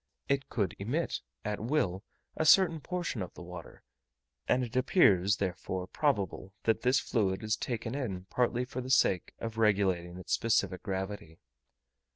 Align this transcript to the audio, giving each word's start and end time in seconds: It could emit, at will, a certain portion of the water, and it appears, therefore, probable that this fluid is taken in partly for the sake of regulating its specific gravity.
It 0.27 0.49
could 0.49 0.75
emit, 0.79 1.21
at 1.45 1.59
will, 1.59 2.03
a 2.35 2.43
certain 2.43 2.79
portion 2.79 3.21
of 3.21 3.35
the 3.35 3.43
water, 3.43 3.83
and 4.47 4.63
it 4.63 4.75
appears, 4.75 5.37
therefore, 5.37 5.85
probable 5.85 6.55
that 6.63 6.81
this 6.81 6.99
fluid 6.99 7.43
is 7.43 7.55
taken 7.55 7.93
in 7.93 8.25
partly 8.25 8.65
for 8.65 8.81
the 8.81 8.89
sake 8.89 9.35
of 9.37 9.59
regulating 9.59 10.17
its 10.17 10.33
specific 10.33 10.81
gravity. 10.81 11.37